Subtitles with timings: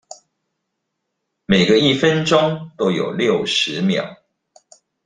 [1.45, 4.17] 每個一分鐘都有六十秒